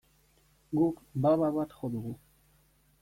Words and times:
Guk 0.77 0.95
baba 1.21 1.49
bat 1.55 1.71
jo 1.77 1.85
dugu. 1.93 2.13